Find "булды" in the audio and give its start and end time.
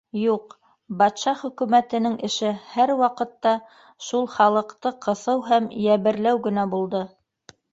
6.77-7.05